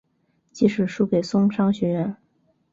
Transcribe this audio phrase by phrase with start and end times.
[0.51, 2.17] 即使输给松商学园。